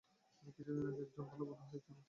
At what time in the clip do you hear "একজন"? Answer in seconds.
1.01-1.23